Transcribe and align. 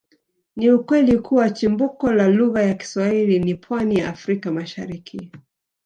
Ni 0.55 0.71
ukweli 0.71 1.17
kuwa 1.19 1.49
chimbuko 1.49 2.11
la 2.13 2.27
lugha 2.27 2.61
ya 2.63 2.73
Kiswahili 2.73 3.39
ni 3.39 3.55
pwani 3.55 3.95
ya 3.95 4.09
Afrika 4.09 4.51
Mashariki 4.51 5.31